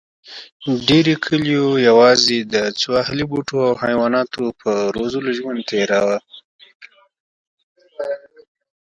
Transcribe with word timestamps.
ډېرې 0.87 1.13
کلیوې 1.25 1.75
یواځې 1.89 2.37
د 2.53 2.55
څو 2.79 2.89
اهلي 3.03 3.25
بوټو 3.31 3.57
او 3.67 3.73
حیواناتو 3.83 4.41
په 4.61 4.71
روزلو 4.95 5.29
ژوند 5.37 5.59
تېراوه. 5.69 6.17